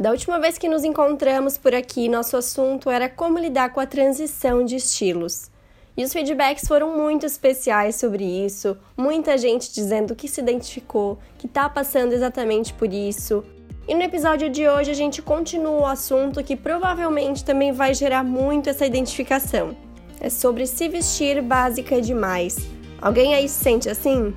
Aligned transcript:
Da 0.00 0.10
última 0.10 0.40
vez 0.40 0.56
que 0.56 0.66
nos 0.66 0.82
encontramos 0.82 1.58
por 1.58 1.74
aqui, 1.74 2.08
nosso 2.08 2.34
assunto 2.34 2.88
era 2.88 3.06
como 3.06 3.38
lidar 3.38 3.70
com 3.70 3.80
a 3.80 3.86
transição 3.86 4.64
de 4.64 4.76
estilos. 4.76 5.50
E 5.94 6.02
os 6.02 6.10
feedbacks 6.10 6.66
foram 6.66 6.96
muito 6.96 7.26
especiais 7.26 7.96
sobre 7.96 8.24
isso, 8.24 8.78
muita 8.96 9.36
gente 9.36 9.70
dizendo 9.70 10.16
que 10.16 10.26
se 10.26 10.40
identificou, 10.40 11.18
que 11.36 11.44
está 11.44 11.68
passando 11.68 12.14
exatamente 12.14 12.72
por 12.72 12.90
isso. 12.90 13.44
E 13.86 13.94
no 13.94 14.00
episódio 14.00 14.48
de 14.48 14.66
hoje 14.66 14.90
a 14.90 14.94
gente 14.94 15.20
continua 15.20 15.80
o 15.82 15.86
assunto 15.86 16.42
que 16.42 16.56
provavelmente 16.56 17.44
também 17.44 17.70
vai 17.70 17.92
gerar 17.92 18.24
muito 18.24 18.70
essa 18.70 18.86
identificação. 18.86 19.76
É 20.18 20.30
sobre 20.30 20.66
se 20.66 20.88
vestir 20.88 21.42
básica 21.42 22.00
demais. 22.00 22.56
Alguém 23.02 23.34
aí 23.34 23.46
se 23.46 23.62
sente 23.62 23.90
assim? 23.90 24.34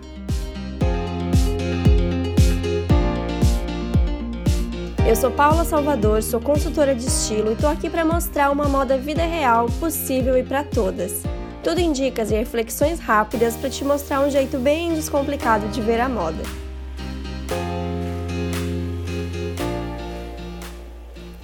Eu 5.14 5.18
sou 5.18 5.30
Paula 5.30 5.64
Salvador, 5.64 6.24
sou 6.24 6.42
consultora 6.42 6.96
de 6.96 7.06
estilo 7.06 7.52
e 7.52 7.56
tô 7.56 7.68
aqui 7.68 7.88
para 7.88 8.04
mostrar 8.04 8.50
uma 8.50 8.68
moda 8.68 8.98
vida 8.98 9.22
real, 9.22 9.68
possível 9.80 10.36
e 10.36 10.42
para 10.42 10.64
todas. 10.64 11.22
Tudo 11.64 11.78
em 11.78 11.92
dicas 11.92 12.32
e 12.32 12.36
reflexões 12.36 13.00
rápidas 13.00 13.56
para 13.56 13.70
te 13.70 13.86
mostrar 13.86 14.22
um 14.22 14.32
jeito 14.32 14.58
bem 14.58 14.92
descomplicado 14.96 15.68
de 15.68 15.82
ver 15.82 16.00
a 16.00 16.10
moda. 16.10 16.42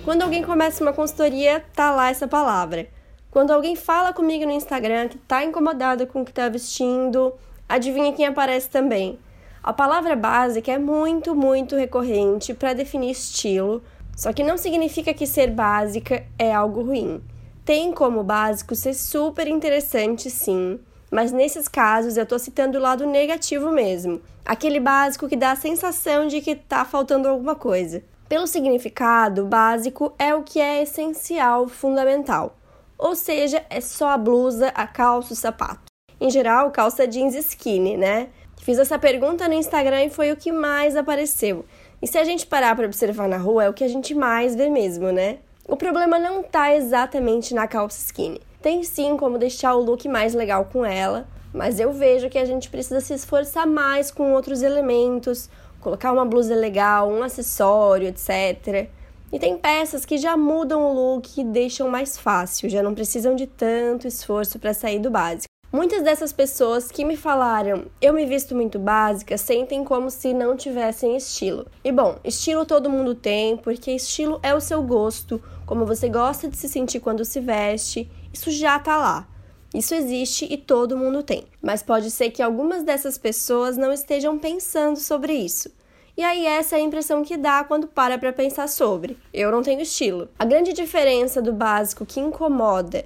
Quando 0.03 0.23
alguém 0.23 0.41
começa 0.41 0.83
uma 0.83 0.91
consultoria, 0.91 1.63
tá 1.75 1.91
lá 1.91 2.09
essa 2.09 2.27
palavra. 2.27 2.87
Quando 3.29 3.51
alguém 3.51 3.75
fala 3.75 4.11
comigo 4.11 4.47
no 4.47 4.51
Instagram 4.51 5.09
que 5.09 5.19
tá 5.19 5.43
incomodado 5.43 6.07
com 6.07 6.23
o 6.23 6.25
que 6.25 6.33
tá 6.33 6.49
vestindo, 6.49 7.35
adivinha 7.67 8.13
quem 8.13 8.25
aparece 8.25 8.67
também? 8.67 9.19
A 9.61 9.73
palavra 9.73 10.15
básica 10.15 10.71
é 10.71 10.77
muito, 10.77 11.35
muito 11.35 11.75
recorrente 11.75 12.53
para 12.53 12.73
definir 12.73 13.11
estilo, 13.11 13.83
só 14.15 14.31
que 14.31 14.43
não 14.43 14.57
significa 14.57 15.13
que 15.13 15.27
ser 15.27 15.51
básica 15.51 16.25
é 16.37 16.53
algo 16.53 16.81
ruim. 16.81 17.21
Tem 17.65 17.91
como 17.91 18.23
básico 18.23 18.73
ser 18.73 18.93
super 18.93 19.47
interessante, 19.47 20.29
sim, 20.29 20.79
mas 21.11 21.33
nesses 21.33 21.67
casos 21.67 22.15
eu 22.15 22.23
estou 22.23 22.39
citando 22.39 22.77
o 22.77 22.81
lado 22.81 23.05
negativo 23.05 23.69
mesmo, 23.69 24.21
aquele 24.45 24.79
básico 24.79 25.27
que 25.27 25.35
dá 25.35 25.51
a 25.51 25.57
sensação 25.57 26.25
de 26.27 26.39
que 26.39 26.51
está 26.51 26.85
faltando 26.85 27.27
alguma 27.27 27.53
coisa. 27.53 28.01
Pelo 28.29 28.47
significado, 28.47 29.45
básico 29.45 30.13
é 30.17 30.33
o 30.33 30.41
que 30.41 30.61
é 30.61 30.83
essencial, 30.83 31.67
fundamental, 31.67 32.55
ou 32.97 33.13
seja, 33.13 33.65
é 33.69 33.81
só 33.81 34.09
a 34.09 34.17
blusa, 34.17 34.69
a 34.69 34.87
calça, 34.87 35.33
o 35.33 35.35
sapato. 35.35 35.83
Em 36.21 36.29
geral, 36.29 36.71
calça 36.71 37.07
jeans 37.07 37.35
skinny, 37.35 37.97
né? 37.97 38.29
Fiz 38.59 38.77
essa 38.77 38.99
pergunta 38.99 39.47
no 39.47 39.53
Instagram 39.53 40.05
e 40.05 40.09
foi 40.09 40.31
o 40.31 40.35
que 40.35 40.51
mais 40.51 40.95
apareceu. 40.95 41.65
E 42.01 42.07
se 42.07 42.17
a 42.17 42.23
gente 42.23 42.45
parar 42.45 42.75
para 42.75 42.85
observar 42.85 43.27
na 43.27 43.37
rua, 43.37 43.63
é 43.63 43.69
o 43.69 43.73
que 43.73 43.83
a 43.83 43.87
gente 43.87 44.13
mais 44.13 44.55
vê 44.55 44.69
mesmo, 44.69 45.11
né? 45.11 45.39
O 45.67 45.75
problema 45.75 46.19
não 46.19 46.43
tá 46.43 46.75
exatamente 46.75 47.53
na 47.53 47.67
calça 47.67 48.05
skinny. 48.05 48.41
Tem 48.61 48.83
sim 48.83 49.15
como 49.17 49.37
deixar 49.37 49.75
o 49.75 49.81
look 49.81 50.07
mais 50.07 50.33
legal 50.33 50.65
com 50.65 50.85
ela, 50.85 51.27
mas 51.53 51.79
eu 51.79 51.91
vejo 51.93 52.29
que 52.29 52.37
a 52.37 52.45
gente 52.45 52.69
precisa 52.69 52.99
se 52.99 53.13
esforçar 53.13 53.65
mais 53.65 54.11
com 54.11 54.33
outros 54.33 54.61
elementos, 54.61 55.49
colocar 55.79 56.11
uma 56.11 56.25
blusa 56.25 56.55
legal, 56.55 57.09
um 57.09 57.23
acessório, 57.23 58.07
etc. 58.07 58.89
E 59.31 59.39
tem 59.39 59.57
peças 59.57 60.05
que 60.05 60.17
já 60.17 60.35
mudam 60.35 60.83
o 60.83 60.93
look 60.93 61.39
e 61.39 61.43
deixam 61.43 61.87
mais 61.87 62.17
fácil, 62.17 62.69
já 62.69 62.83
não 62.83 62.93
precisam 62.93 63.35
de 63.35 63.47
tanto 63.47 64.07
esforço 64.07 64.59
para 64.59 64.73
sair 64.73 64.99
do 64.99 65.09
básico. 65.09 65.48
Muitas 65.71 66.01
dessas 66.01 66.33
pessoas 66.33 66.89
que 66.89 67.05
me 67.05 67.15
falaram 67.15 67.85
eu 68.01 68.11
me 68.11 68.25
visto 68.25 68.55
muito 68.55 68.79
básica 68.79 69.37
sentem 69.37 69.83
como 69.83 70.09
se 70.09 70.33
não 70.33 70.57
tivessem 70.57 71.15
estilo. 71.15 71.67
E 71.83 71.91
bom, 71.91 72.17
estilo 72.23 72.65
todo 72.65 72.89
mundo 72.89 73.13
tem, 73.13 73.55
porque 73.55 73.91
estilo 73.91 74.39
é 74.41 74.51
o 74.51 74.59
seu 74.59 74.81
gosto, 74.81 75.39
como 75.67 75.85
você 75.85 76.09
gosta 76.09 76.47
de 76.47 76.57
se 76.57 76.67
sentir 76.67 76.99
quando 76.99 77.23
se 77.23 77.39
veste, 77.39 78.09
isso 78.33 78.49
já 78.49 78.79
tá 78.79 78.97
lá. 78.97 79.27
Isso 79.71 79.93
existe 79.93 80.51
e 80.51 80.57
todo 80.57 80.97
mundo 80.97 81.21
tem. 81.21 81.45
Mas 81.61 81.83
pode 81.83 82.09
ser 82.09 82.31
que 82.31 82.41
algumas 82.41 82.81
dessas 82.81 83.19
pessoas 83.19 83.77
não 83.77 83.93
estejam 83.93 84.39
pensando 84.39 84.97
sobre 84.97 85.33
isso. 85.33 85.69
E 86.17 86.23
aí 86.23 86.47
essa 86.47 86.77
é 86.77 86.79
a 86.79 86.83
impressão 86.83 87.23
que 87.23 87.37
dá 87.37 87.63
quando 87.63 87.87
para 87.87 88.17
para 88.17 88.33
pensar 88.33 88.67
sobre. 88.67 89.15
Eu 89.31 89.51
não 89.51 89.61
tenho 89.61 89.81
estilo. 89.81 90.29
A 90.39 90.45
grande 90.45 90.73
diferença 90.73 91.43
do 91.43 91.53
básico 91.53 92.07
que 92.07 92.19
incomoda 92.19 93.05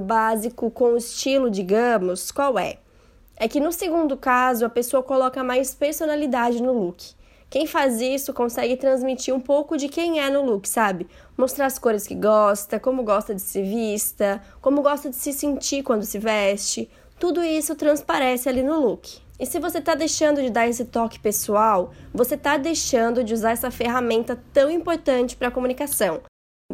básico 0.00 0.70
com 0.70 0.96
estilo, 0.96 1.50
digamos, 1.50 2.30
qual 2.30 2.58
é? 2.58 2.78
É 3.36 3.46
que 3.46 3.60
no 3.60 3.70
segundo 3.70 4.16
caso 4.16 4.64
a 4.64 4.68
pessoa 4.68 5.02
coloca 5.02 5.44
mais 5.44 5.74
personalidade 5.74 6.62
no 6.62 6.72
look. 6.72 7.14
Quem 7.48 7.66
faz 7.66 8.00
isso 8.00 8.34
consegue 8.34 8.76
transmitir 8.76 9.32
um 9.32 9.40
pouco 9.40 9.76
de 9.76 9.88
quem 9.88 10.20
é 10.20 10.28
no 10.28 10.44
look, 10.44 10.68
sabe? 10.68 11.06
Mostrar 11.36 11.66
as 11.66 11.78
cores 11.78 12.06
que 12.06 12.14
gosta, 12.14 12.80
como 12.80 13.04
gosta 13.04 13.34
de 13.34 13.40
ser 13.40 13.62
vista, 13.62 14.42
como 14.60 14.82
gosta 14.82 15.10
de 15.10 15.16
se 15.16 15.32
sentir 15.32 15.82
quando 15.82 16.02
se 16.02 16.18
veste. 16.18 16.90
Tudo 17.18 17.44
isso 17.44 17.76
transparece 17.76 18.48
ali 18.48 18.62
no 18.62 18.80
look. 18.80 19.20
E 19.38 19.46
se 19.46 19.60
você 19.60 19.78
está 19.78 19.94
deixando 19.94 20.42
de 20.42 20.50
dar 20.50 20.66
esse 20.66 20.86
toque 20.86 21.18
pessoal, 21.18 21.92
você 22.12 22.34
está 22.34 22.56
deixando 22.56 23.22
de 23.22 23.34
usar 23.34 23.52
essa 23.52 23.70
ferramenta 23.70 24.42
tão 24.52 24.70
importante 24.70 25.36
para 25.36 25.48
a 25.48 25.50
comunicação, 25.50 26.22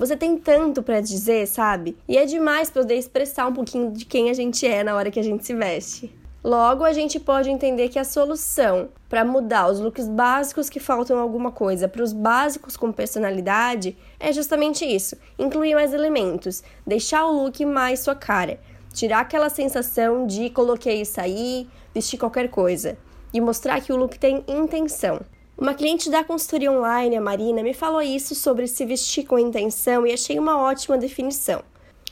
você 0.03 0.17
tem 0.17 0.37
tanto 0.37 0.83
para 0.83 1.01
dizer, 1.01 1.47
sabe? 1.47 1.97
E 2.09 2.19
é 2.19 2.25
demais 2.25 2.69
poder 2.69 2.97
expressar 2.97 3.47
um 3.47 3.53
pouquinho 3.53 3.93
de 3.93 4.05
quem 4.05 4.31
a 4.31 4.35
gente 4.35 4.67
é 4.67 4.83
na 4.83 4.97
hora 4.97 5.13
que 5.13 5.21
a 5.21 5.23
gente 5.23 5.47
se 5.47 5.55
veste. 5.55 6.13
Logo, 6.43 6.83
a 6.83 6.93
gente 6.93 7.21
pode 7.21 7.49
entender 7.49 7.89
que 7.89 8.01
a 8.01 8.05
solução 8.05 8.89
para 9.09 9.25
mudar 9.25 9.71
os 9.71 9.79
looks 9.79 10.09
básicos 10.09 10.69
que 10.69 10.81
faltam 10.81 11.21
alguma 11.21 11.53
coisa 11.53 11.87
para 11.87 12.03
os 12.03 12.13
básicos 12.13 12.77
com 12.77 12.91
personalidade 12.91 13.97
é 14.19 14.33
justamente 14.33 14.85
isso: 14.85 15.17
incluir 15.39 15.77
mais 15.77 15.95
elementos, 15.95 16.65
deixar 16.85 17.25
o 17.27 17.45
look 17.45 17.65
mais 17.65 18.01
sua 18.01 18.17
cara, 18.17 18.59
tirar 18.93 19.21
aquela 19.21 19.49
sensação 19.49 20.27
de 20.27 20.51
coloquei 20.51 21.03
isso 21.03 21.21
aí, 21.21 21.69
vestir 21.95 22.19
qualquer 22.19 22.49
coisa 22.49 22.99
e 23.33 23.41
mostrar 23.41 23.81
que 23.81 23.93
o 23.93 23.97
look 23.97 24.19
tem 24.19 24.43
intenção. 24.49 25.21
Uma 25.63 25.75
cliente 25.75 26.11
da 26.11 26.25
consultoria 26.25 26.73
online, 26.73 27.15
a 27.15 27.21
Marina, 27.21 27.63
me 27.63 27.73
falou 27.73 28.03
isso 28.03 28.35
sobre 28.35 28.67
se 28.67 28.85
vestir 28.85 29.25
com 29.25 29.39
intenção 29.39 30.05
e 30.05 30.13
achei 30.13 30.37
uma 30.37 30.61
ótima 30.61 30.99
definição. 30.99 31.63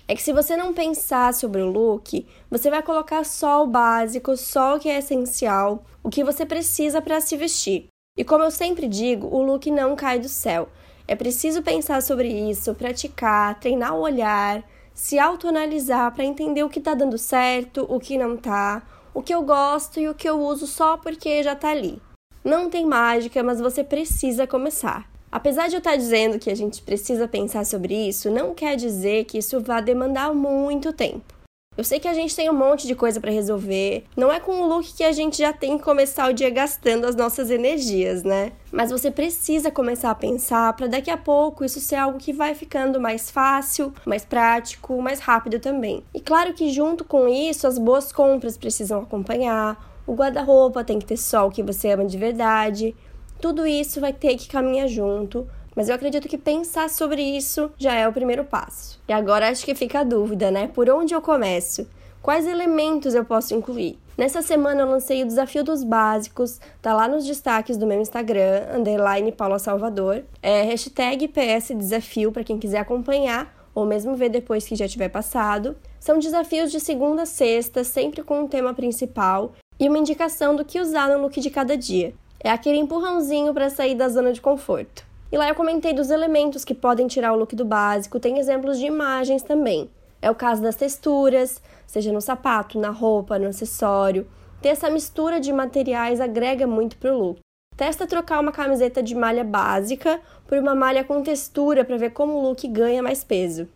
É 0.06 0.14
que 0.14 0.22
se 0.22 0.32
você 0.32 0.56
não 0.56 0.72
pensar 0.72 1.34
sobre 1.34 1.60
o 1.60 1.68
look, 1.68 2.24
você 2.48 2.70
vai 2.70 2.80
colocar 2.80 3.24
só 3.24 3.64
o 3.64 3.66
básico, 3.66 4.36
só 4.36 4.76
o 4.76 4.78
que 4.78 4.88
é 4.88 4.98
essencial, 4.98 5.84
o 6.00 6.08
que 6.08 6.22
você 6.22 6.46
precisa 6.46 7.02
para 7.02 7.20
se 7.20 7.36
vestir. 7.36 7.88
E 8.16 8.22
como 8.22 8.44
eu 8.44 8.52
sempre 8.52 8.86
digo, 8.86 9.26
o 9.26 9.42
look 9.42 9.68
não 9.68 9.96
cai 9.96 10.20
do 10.20 10.28
céu. 10.28 10.68
É 11.08 11.16
preciso 11.16 11.60
pensar 11.60 12.02
sobre 12.02 12.28
isso, 12.28 12.72
praticar, 12.76 13.58
treinar 13.58 13.96
o 13.96 14.02
olhar, 14.02 14.62
se 14.94 15.18
autoanalisar 15.18 16.14
para 16.14 16.24
entender 16.24 16.62
o 16.62 16.70
que 16.70 16.78
está 16.78 16.94
dando 16.94 17.18
certo, 17.18 17.84
o 17.88 17.98
que 17.98 18.16
não 18.16 18.36
está, 18.36 18.80
o 19.12 19.20
que 19.20 19.34
eu 19.34 19.42
gosto 19.42 19.98
e 19.98 20.08
o 20.08 20.14
que 20.14 20.28
eu 20.28 20.40
uso 20.40 20.68
só 20.68 20.96
porque 20.96 21.42
já 21.42 21.54
está 21.54 21.70
ali. 21.70 22.00
Não 22.44 22.70
tem 22.70 22.86
mágica, 22.86 23.42
mas 23.42 23.60
você 23.60 23.84
precisa 23.84 24.46
começar. 24.46 25.08
Apesar 25.30 25.68
de 25.68 25.76
eu 25.76 25.78
estar 25.78 25.94
dizendo 25.96 26.38
que 26.38 26.50
a 26.50 26.56
gente 26.56 26.82
precisa 26.82 27.28
pensar 27.28 27.64
sobre 27.64 27.94
isso, 27.94 28.30
não 28.30 28.54
quer 28.54 28.76
dizer 28.76 29.24
que 29.24 29.38
isso 29.38 29.60
vá 29.60 29.80
demandar 29.80 30.34
muito 30.34 30.92
tempo. 30.92 31.39
Eu 31.80 31.84
sei 31.84 31.98
que 31.98 32.06
a 32.06 32.12
gente 32.12 32.36
tem 32.36 32.50
um 32.50 32.52
monte 32.52 32.86
de 32.86 32.94
coisa 32.94 33.18
para 33.18 33.30
resolver. 33.30 34.04
Não 34.14 34.30
é 34.30 34.38
com 34.38 34.60
o 34.60 34.66
look 34.66 34.92
que 34.92 35.02
a 35.02 35.12
gente 35.12 35.38
já 35.38 35.50
tem 35.50 35.78
que 35.78 35.82
começar 35.82 36.28
o 36.28 36.32
dia 36.34 36.50
gastando 36.50 37.06
as 37.06 37.16
nossas 37.16 37.48
energias, 37.48 38.22
né? 38.22 38.52
Mas 38.70 38.90
você 38.90 39.10
precisa 39.10 39.70
começar 39.70 40.10
a 40.10 40.14
pensar 40.14 40.74
para 40.74 40.88
daqui 40.88 41.10
a 41.10 41.16
pouco 41.16 41.64
isso 41.64 41.80
ser 41.80 41.94
algo 41.94 42.18
que 42.18 42.34
vai 42.34 42.54
ficando 42.54 43.00
mais 43.00 43.30
fácil, 43.30 43.94
mais 44.04 44.26
prático, 44.26 45.00
mais 45.00 45.20
rápido 45.20 45.58
também. 45.58 46.04
E 46.12 46.20
claro 46.20 46.52
que 46.52 46.70
junto 46.70 47.02
com 47.02 47.26
isso, 47.26 47.66
as 47.66 47.78
boas 47.78 48.12
compras 48.12 48.58
precisam 48.58 49.00
acompanhar, 49.00 50.02
o 50.06 50.12
guarda-roupa 50.12 50.84
tem 50.84 50.98
que 50.98 51.06
ter 51.06 51.16
só 51.16 51.46
o 51.46 51.50
que 51.50 51.62
você 51.62 51.92
ama 51.92 52.04
de 52.04 52.18
verdade. 52.18 52.94
Tudo 53.40 53.66
isso 53.66 54.02
vai 54.02 54.12
ter 54.12 54.36
que 54.36 54.48
caminhar 54.48 54.86
junto, 54.86 55.48
mas 55.74 55.88
eu 55.88 55.94
acredito 55.94 56.28
que 56.28 56.38
pensar 56.38 56.90
sobre 56.90 57.22
isso 57.22 57.70
já 57.78 57.94
é 57.94 58.06
o 58.08 58.12
primeiro 58.12 58.44
passo. 58.44 59.00
E 59.08 59.12
agora 59.12 59.48
acho 59.48 59.64
que 59.64 59.74
fica 59.74 60.00
a 60.00 60.04
dúvida, 60.04 60.50
né? 60.50 60.68
Por 60.68 60.88
onde 60.90 61.14
eu 61.14 61.20
começo? 61.20 61.86
Quais 62.22 62.46
elementos 62.46 63.14
eu 63.14 63.24
posso 63.24 63.54
incluir? 63.54 63.98
Nessa 64.16 64.42
semana 64.42 64.82
eu 64.82 64.86
lancei 64.86 65.22
o 65.22 65.26
desafio 65.26 65.64
dos 65.64 65.82
básicos, 65.82 66.60
tá 66.82 66.92
lá 66.92 67.08
nos 67.08 67.24
destaques 67.24 67.78
do 67.78 67.86
meu 67.86 67.98
Instagram, 67.98 68.66
underline 68.76 69.32
Paula 69.32 69.58
Salvador. 69.58 70.22
É 70.42 70.62
hashtag 70.62 71.28
PS 71.28 71.68
Desafio 71.74 72.30
para 72.30 72.44
quem 72.44 72.58
quiser 72.58 72.78
acompanhar 72.78 73.60
ou 73.74 73.86
mesmo 73.86 74.14
ver 74.14 74.28
depois 74.28 74.66
que 74.66 74.76
já 74.76 74.86
tiver 74.86 75.08
passado. 75.08 75.76
São 75.98 76.18
desafios 76.18 76.70
de 76.70 76.80
segunda 76.80 77.22
a 77.22 77.26
sexta, 77.26 77.82
sempre 77.82 78.22
com 78.22 78.42
um 78.42 78.48
tema 78.48 78.74
principal 78.74 79.54
e 79.78 79.88
uma 79.88 79.98
indicação 79.98 80.54
do 80.54 80.64
que 80.64 80.80
usar 80.80 81.08
no 81.08 81.22
look 81.22 81.40
de 81.40 81.48
cada 81.48 81.76
dia. 81.76 82.12
É 82.38 82.50
aquele 82.50 82.78
empurrãozinho 82.78 83.54
para 83.54 83.70
sair 83.70 83.94
da 83.94 84.08
zona 84.08 84.32
de 84.32 84.40
conforto. 84.40 85.09
E 85.32 85.38
lá 85.38 85.48
eu 85.48 85.54
comentei 85.54 85.92
dos 85.92 86.10
elementos 86.10 86.64
que 86.64 86.74
podem 86.74 87.06
tirar 87.06 87.32
o 87.32 87.36
look 87.36 87.54
do 87.54 87.64
básico, 87.64 88.18
tem 88.18 88.38
exemplos 88.38 88.78
de 88.78 88.86
imagens 88.86 89.42
também. 89.42 89.88
É 90.20 90.30
o 90.30 90.34
caso 90.34 90.60
das 90.60 90.74
texturas, 90.74 91.62
seja 91.86 92.12
no 92.12 92.20
sapato, 92.20 92.78
na 92.78 92.90
roupa, 92.90 93.38
no 93.38 93.48
acessório. 93.48 94.26
Ter 94.60 94.70
essa 94.70 94.90
mistura 94.90 95.40
de 95.40 95.52
materiais 95.52 96.20
agrega 96.20 96.66
muito 96.66 96.96
para 96.96 97.14
o 97.14 97.18
look. 97.18 97.38
Testa 97.76 98.06
trocar 98.06 98.40
uma 98.40 98.52
camiseta 98.52 99.02
de 99.02 99.14
malha 99.14 99.44
básica 99.44 100.20
por 100.46 100.58
uma 100.58 100.74
malha 100.74 101.02
com 101.02 101.22
textura 101.22 101.84
para 101.84 101.96
ver 101.96 102.10
como 102.10 102.34
o 102.34 102.42
look 102.42 102.66
ganha 102.68 103.02
mais 103.02 103.24
peso. 103.24 103.68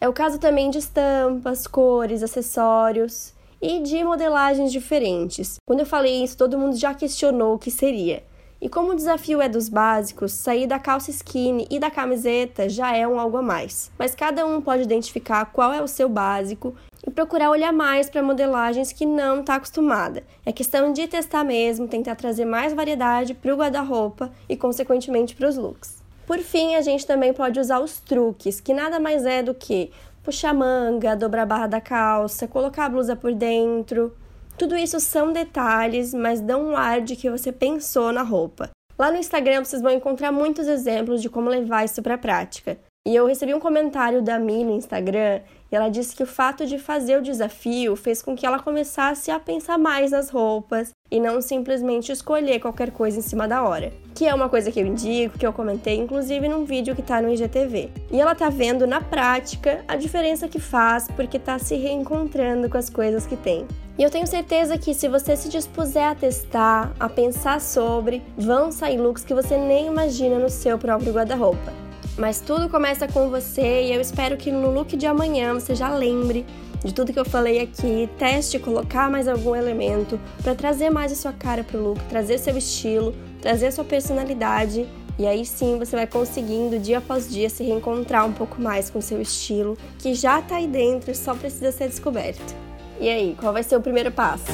É 0.00 0.08
o 0.08 0.12
caso 0.12 0.38
também 0.38 0.70
de 0.70 0.78
estampas, 0.78 1.66
cores, 1.66 2.22
acessórios 2.22 3.32
e 3.62 3.80
de 3.80 4.02
modelagens 4.02 4.72
diferentes. 4.72 5.56
Quando 5.66 5.80
eu 5.80 5.86
falei 5.86 6.24
isso, 6.24 6.36
todo 6.36 6.58
mundo 6.58 6.76
já 6.76 6.92
questionou 6.94 7.54
o 7.54 7.58
que 7.58 7.70
seria. 7.70 8.24
E 8.60 8.70
como 8.70 8.92
o 8.92 8.96
desafio 8.96 9.42
é 9.42 9.48
dos 9.48 9.68
básicos, 9.68 10.32
sair 10.32 10.66
da 10.66 10.78
calça 10.78 11.10
skinny 11.10 11.66
e 11.70 11.78
da 11.78 11.90
camiseta 11.90 12.68
já 12.68 12.96
é 12.96 13.06
um 13.06 13.20
algo 13.20 13.36
a 13.36 13.42
mais. 13.42 13.90
Mas 13.98 14.14
cada 14.14 14.46
um 14.46 14.62
pode 14.62 14.82
identificar 14.82 15.44
qual 15.46 15.72
é 15.74 15.82
o 15.82 15.86
seu 15.88 16.08
básico 16.08 16.74
e 17.06 17.10
procurar 17.10 17.50
olhar 17.50 17.72
mais 17.72 18.08
para 18.08 18.22
modelagens 18.22 18.92
que 18.92 19.04
não 19.04 19.40
está 19.40 19.56
acostumada. 19.56 20.24
É 20.44 20.52
questão 20.52 20.90
de 20.90 21.06
testar 21.06 21.44
mesmo, 21.44 21.86
tentar 21.86 22.14
trazer 22.14 22.46
mais 22.46 22.72
variedade 22.72 23.34
para 23.34 23.52
o 23.52 23.58
guarda-roupa 23.58 24.32
e, 24.48 24.56
consequentemente, 24.56 25.34
para 25.34 25.48
os 25.48 25.56
looks. 25.56 26.02
Por 26.26 26.38
fim, 26.38 26.74
a 26.74 26.80
gente 26.80 27.06
também 27.06 27.34
pode 27.34 27.60
usar 27.60 27.78
os 27.78 28.00
truques, 28.00 28.58
que 28.58 28.72
nada 28.72 28.98
mais 28.98 29.24
é 29.26 29.42
do 29.42 29.54
que 29.54 29.92
puxar 30.24 30.52
manga, 30.52 31.14
dobrar 31.14 31.42
a 31.42 31.46
barra 31.46 31.66
da 31.68 31.80
calça, 31.80 32.48
colocar 32.48 32.86
a 32.86 32.88
blusa 32.88 33.14
por 33.14 33.32
dentro, 33.32 34.12
tudo 34.58 34.76
isso 34.76 34.98
são 35.00 35.32
detalhes, 35.32 36.14
mas 36.14 36.40
dão 36.40 36.70
um 36.70 36.76
ar 36.76 37.00
de 37.00 37.14
que 37.14 37.30
você 37.30 37.52
pensou 37.52 38.12
na 38.12 38.22
roupa. 38.22 38.70
Lá 38.98 39.10
no 39.10 39.18
Instagram 39.18 39.64
vocês 39.64 39.82
vão 39.82 39.92
encontrar 39.92 40.32
muitos 40.32 40.66
exemplos 40.66 41.20
de 41.20 41.28
como 41.28 41.50
levar 41.50 41.84
isso 41.84 42.02
para 42.02 42.14
a 42.14 42.18
prática. 42.18 42.78
E 43.06 43.14
eu 43.14 43.26
recebi 43.26 43.54
um 43.54 43.60
comentário 43.60 44.22
da 44.22 44.38
Mi 44.38 44.64
no 44.64 44.72
Instagram 44.72 45.40
e 45.70 45.76
ela 45.76 45.88
disse 45.88 46.14
que 46.14 46.22
o 46.22 46.26
fato 46.26 46.66
de 46.66 46.78
fazer 46.78 47.18
o 47.18 47.22
desafio 47.22 47.96
fez 47.96 48.22
com 48.22 48.36
que 48.36 48.46
ela 48.46 48.58
começasse 48.58 49.30
a 49.30 49.40
pensar 49.40 49.78
mais 49.78 50.10
nas 50.10 50.30
roupas 50.30 50.90
e 51.10 51.20
não 51.20 51.40
simplesmente 51.40 52.12
escolher 52.12 52.60
qualquer 52.60 52.90
coisa 52.90 53.18
em 53.18 53.22
cima 53.22 53.46
da 53.46 53.62
hora. 53.62 53.92
Que 54.14 54.26
é 54.26 54.34
uma 54.34 54.48
coisa 54.48 54.70
que 54.70 54.80
eu 54.80 54.86
indico, 54.86 55.38
que 55.38 55.46
eu 55.46 55.52
comentei 55.52 55.96
inclusive 55.96 56.48
num 56.48 56.64
vídeo 56.64 56.94
que 56.94 57.02
tá 57.02 57.20
no 57.20 57.32
IGTV. 57.32 57.90
E 58.10 58.20
ela 58.20 58.34
tá 58.34 58.48
vendo 58.48 58.86
na 58.86 59.00
prática 59.00 59.84
a 59.86 59.96
diferença 59.96 60.48
que 60.48 60.58
faz 60.58 61.08
porque 61.14 61.38
tá 61.38 61.58
se 61.58 61.76
reencontrando 61.76 62.68
com 62.68 62.78
as 62.78 62.90
coisas 62.90 63.26
que 63.26 63.36
tem. 63.36 63.66
E 63.98 64.02
eu 64.02 64.10
tenho 64.10 64.26
certeza 64.26 64.76
que 64.76 64.92
se 64.92 65.08
você 65.08 65.36
se 65.36 65.48
dispuser 65.48 66.04
a 66.04 66.14
testar, 66.14 66.92
a 67.00 67.08
pensar 67.08 67.60
sobre, 67.60 68.22
vão 68.36 68.70
sair 68.70 68.98
looks 68.98 69.24
que 69.24 69.32
você 69.32 69.56
nem 69.56 69.86
imagina 69.86 70.38
no 70.38 70.50
seu 70.50 70.78
próprio 70.78 71.12
guarda-roupa. 71.12 71.85
Mas 72.18 72.40
tudo 72.40 72.68
começa 72.68 73.06
com 73.06 73.28
você 73.28 73.82
e 73.82 73.92
eu 73.92 74.00
espero 74.00 74.36
que 74.36 74.50
no 74.50 74.70
look 74.70 74.96
de 74.96 75.06
amanhã 75.06 75.52
você 75.54 75.74
já 75.74 75.94
lembre 75.94 76.46
de 76.82 76.94
tudo 76.94 77.12
que 77.12 77.18
eu 77.18 77.24
falei 77.24 77.60
aqui, 77.60 78.08
teste 78.18 78.58
colocar 78.58 79.10
mais 79.10 79.28
algum 79.28 79.54
elemento 79.54 80.18
para 80.42 80.54
trazer 80.54 80.88
mais 80.88 81.12
a 81.12 81.14
sua 81.14 81.32
cara 81.32 81.62
pro 81.62 81.80
look, 81.80 82.00
trazer 82.08 82.38
seu 82.38 82.56
estilo, 82.56 83.14
trazer 83.42 83.70
sua 83.72 83.84
personalidade 83.84 84.86
e 85.18 85.26
aí 85.26 85.44
sim 85.44 85.78
você 85.78 85.96
vai 85.96 86.06
conseguindo 86.06 86.78
dia 86.78 86.98
após 86.98 87.28
dia 87.28 87.48
se 87.48 87.64
reencontrar 87.64 88.26
um 88.26 88.32
pouco 88.32 88.60
mais 88.60 88.90
com 88.90 89.00
seu 89.00 89.20
estilo, 89.20 89.76
que 89.98 90.14
já 90.14 90.42
tá 90.42 90.56
aí 90.56 90.66
dentro, 90.66 91.14
só 91.14 91.34
precisa 91.34 91.72
ser 91.72 91.88
descoberto. 91.88 92.54
E 93.00 93.08
aí, 93.08 93.36
qual 93.38 93.52
vai 93.52 93.62
ser 93.62 93.76
o 93.76 93.80
primeiro 93.80 94.10
passo? 94.10 94.52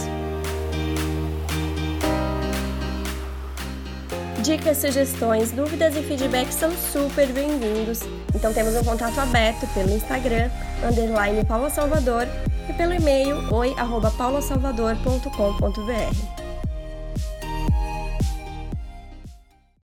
Dicas, 4.43 4.79
sugestões, 4.79 5.53
dúvidas 5.53 5.95
e 5.95 6.03
feedbacks 6.03 6.57
são 6.57 6.73
super 6.73 7.29
bem-vindos. 7.29 8.01
Então 8.35 8.53
temos 8.53 8.75
um 8.75 8.83
contato 8.83 9.17
aberto 9.21 9.73
pelo 9.73 9.95
Instagram, 9.95 10.51
underline 10.85 11.45
Paula 11.45 11.71
Salvador, 11.71 12.27
e 12.69 12.73
pelo 12.73 12.93
e-mail 12.93 13.37
oi.paulasalvador.com.br. 13.53 16.42